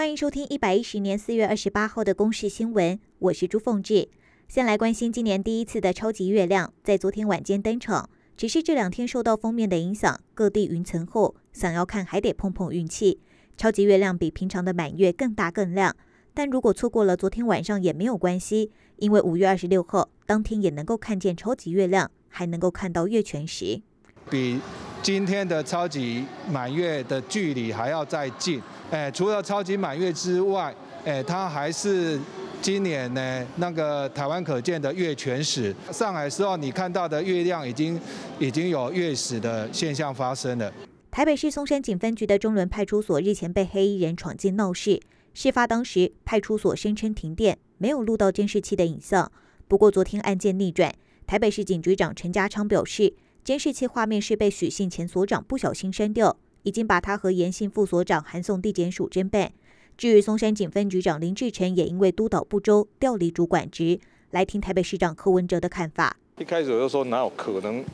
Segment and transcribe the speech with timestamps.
[0.00, 4.08] 欢迎收听一百一十年四月二十八号的公视新闻，我是朱凤志。
[4.48, 8.08] 先来关心今年第一次的超级月亮，在昨天晚间登场。
[8.34, 13.20] 只是这两天受到封面的影响，各地云层厚，想要看还得碰碰运气。
[13.58, 15.94] 超级月亮比平常的满月更大更亮，
[16.32, 23.82] 但如果错过了昨天晚上也没有关系，因为五月二十六号当天也能够看见超级月亮，还能够看到月全食。
[24.30, 24.58] 比
[25.02, 28.62] 今天的超级满月的距离还要再近。
[28.90, 32.18] 哎，除了超级满月之外，哎，它还是。
[32.62, 37.98] 今年呢，那个台湾可见的月全食，上海时候你看到的月亮已经
[38.38, 40.70] 已经有月食的现象发生了。
[41.10, 45.00] 台北市松山警分局的中仑派出所日前被黑衣人闯进闹事，
[45.32, 49.32] 事发当时派出所声称停电，没有录到监视器的影像。
[49.66, 50.94] 不过昨天案件逆转，
[51.26, 59.52] 台北市警局长陈家昌表示，监视器画面是被许姓前所长不小心删掉，已经把他和严姓副所长函送地检署侦办。
[59.96, 63.98] 至于松山警分局长林志成也因为督导不周调离主管职，
[64.30, 66.16] 来听台北市长柯文哲的看法。
[66.38, 67.84] 一开始我就说哪有可能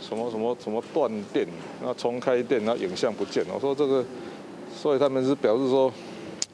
[0.00, 1.46] 什么什么什么断电，
[1.82, 3.44] 那重开电，那影像不见。
[3.52, 4.04] 我说这个，
[4.74, 5.92] 所以他们是表示说，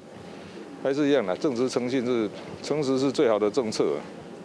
[0.83, 2.29] 还是一样的，正直诚信是
[2.63, 3.97] 诚实是最好的政策。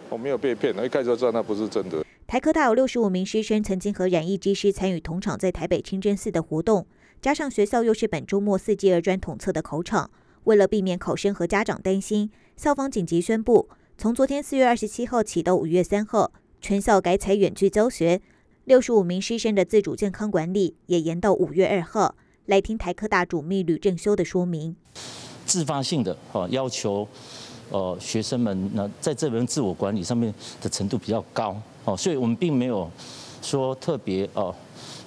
[0.08, 2.04] 我没有被骗，一开始就知道那不是真的。
[2.28, 6.86] 台科大有六十五名师生曾经和染疫机师参与同场在台北清真寺的活动，
[7.24, 10.10] 加上学校又是本周末四技二专统测的考场。
[10.42, 18.20] 为了避免考生和家长担心，校方紧急宣布，从昨天四月二十七号起到五月三号，全校改采远距教学。
[18.64, 22.14] 六十五名师生的自主健康管理也延到五月二号。
[22.44, 24.76] 来听台科大主秘吕正修的说明：
[25.46, 27.08] 自发性的哈要求，
[27.70, 32.90] 呃学生们那在这边自我管理上面的程度比较高哦，所以我们并没有
[33.40, 34.54] 说特别哦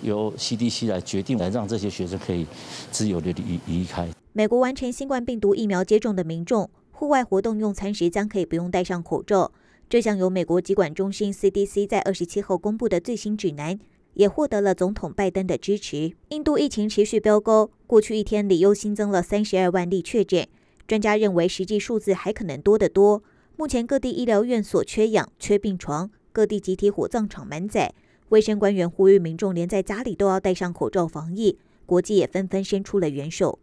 [0.01, 2.45] 由 CDC 来决定来让这些学生可以
[2.91, 4.07] 自由的离离开。
[4.33, 9.51] 美国完成新冠病毒疫苗接种的民众，户外活动用餐时将可以不用戴上口罩。
[9.89, 13.79] 这项由美国疾管中心 CDC 在二十七号公布的最新指南，
[14.13, 16.13] 也获得了总统拜登的支持。
[16.29, 20.45] 印度疫情持续飙高，过去一天里又新增了三十二万例确诊。
[20.85, 23.23] 专家认为实际数字还可能多得多。
[23.55, 27.93] 目前各地医疗院所缺氧、缺病床，各地集体火葬场满载。
[28.29, 31.57] 卫生官员呼吁民众连在家里都要戴上口罩防疫。
[31.85, 33.59] 国际也纷纷伸出了援手。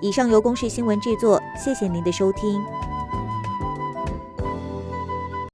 [0.00, 2.95] 以上由公视新闻制作，谢谢您的收听。